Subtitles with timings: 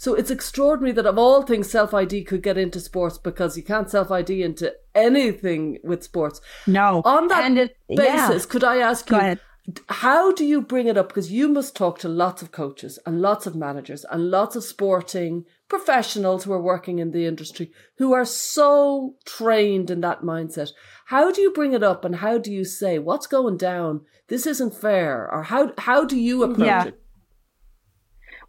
[0.00, 3.62] So it's extraordinary that of all things, self ID could get into sports because you
[3.62, 6.40] can't self ID into anything with sports.
[6.66, 7.02] No.
[7.04, 8.50] On that it- basis, yeah.
[8.50, 9.20] could I ask Go you?
[9.20, 9.40] ahead.
[9.88, 11.08] How do you bring it up?
[11.08, 14.64] Because you must talk to lots of coaches and lots of managers and lots of
[14.64, 20.70] sporting professionals who are working in the industry who are so trained in that mindset.
[21.08, 24.00] How do you bring it up and how do you say what's going down?
[24.28, 26.84] This isn't fair, or how how do you approach Yeah.
[26.86, 27.00] it?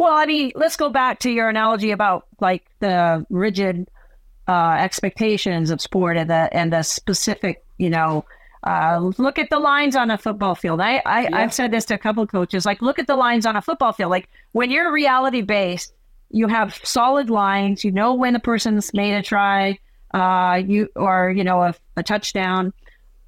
[0.01, 3.87] Well, I mean, let's go back to your analogy about like the rigid
[4.47, 8.25] uh, expectations of sport and the and the specific, you know,
[8.63, 10.81] uh, look at the lines on a football field.
[10.81, 11.37] I, I Yeah.
[11.37, 12.65] I've said this to a couple of coaches.
[12.65, 14.09] Like, look at the lines on a football field.
[14.09, 15.93] Like when you're reality based,
[16.31, 17.83] you have solid lines.
[17.83, 19.77] You know when a person's made a try,
[20.15, 22.73] uh, you or you know a, a touchdown.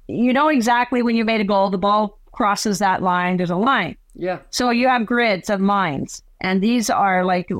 [0.08, 1.70] You know exactly when you made a goal.
[1.70, 3.36] The ball crosses that line.
[3.36, 3.96] There's a line.
[4.14, 7.50] Yeah, So you have grids of lines, and these are like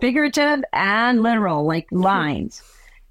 [0.00, 2.02] figurative and literal, like mm-hmm.
[2.02, 2.62] lines.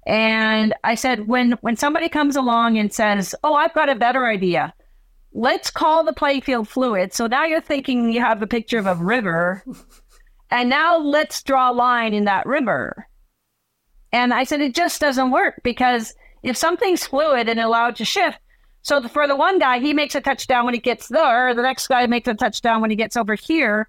[0.06, 4.26] And I said, when when somebody comes along and says, "Oh, I've got a better
[4.26, 4.74] idea,"
[5.32, 7.14] let's call the playfield fluid.
[7.14, 9.64] So now you're thinking you have a picture of a river,
[10.50, 13.08] and now let's draw a line in that river.
[14.12, 18.38] And I said, it just doesn't work because if something's fluid and allowed to shift,
[18.82, 21.54] so the- for the one guy, he makes a touchdown when he gets there.
[21.54, 23.88] The next guy makes a touchdown when he gets over here.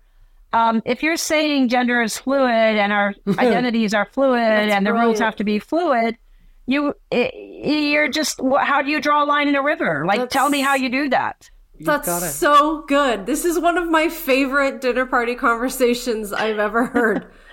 [0.53, 4.93] Um, if you're saying gender is fluid and our identities are fluid That's and the
[4.93, 6.15] rules have to be fluid,
[6.67, 10.05] you you're just how do you draw a line in a river?
[10.05, 11.49] Like, tell me how you do that.
[11.77, 13.25] You've That's so good.
[13.25, 17.31] This is one of my favorite dinner party conversations I've ever heard.